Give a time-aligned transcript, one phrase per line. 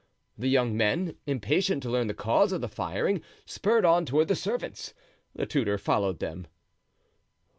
[0.35, 4.35] The young men, impatient to learn the cause of the firing, spurred on toward the
[4.35, 4.95] servants.
[5.35, 6.47] The tutor followed them.